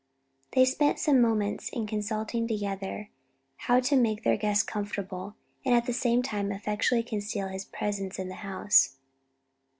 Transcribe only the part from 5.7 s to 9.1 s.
at the same time effectually conceal his presence in the house.